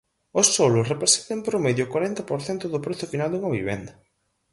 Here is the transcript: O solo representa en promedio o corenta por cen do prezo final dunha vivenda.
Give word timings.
O 0.39 0.41
solo 0.55 0.87
representa 0.91 1.31
en 1.37 1.41
promedio 1.49 1.83
o 1.85 1.91
corenta 1.93 2.21
por 2.29 2.39
cen 2.45 2.57
do 2.73 2.79
prezo 2.85 3.05
final 3.13 3.29
dunha 3.31 3.53
vivenda. 3.57 3.93